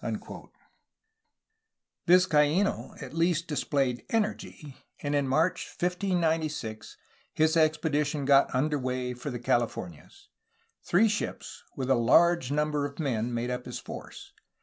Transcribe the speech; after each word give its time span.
Vizcaino 2.07 2.95
at 3.03 3.13
least 3.13 3.47
displayed 3.47 4.03
energy, 4.09 4.75
and 5.03 5.13
in 5.13 5.27
March 5.27 5.75
1596 5.79 6.97
his 7.35 7.55
expedition 7.55 8.25
got 8.25 8.49
under 8.55 8.79
way 8.79 9.13
for 9.13 9.29
the 9.29 9.37
Californias. 9.37 10.29
Three 10.81 11.07
ships, 11.07 11.63
with 11.75 11.91
a 11.91 12.01
large 12.01 12.51
number 12.51 12.87
of 12.87 12.97
men, 12.99 13.31
made 13.31 13.51
up 13.51 13.67
his 13.67 13.77
force. 13.77 14.33